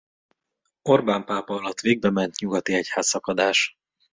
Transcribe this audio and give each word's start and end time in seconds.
Orbán 0.81 1.25
pápa 1.25 1.53
alatt 1.55 1.79
végbement 1.79 2.35
nyugati 2.39 2.73
egyházszakadás. 2.73 3.77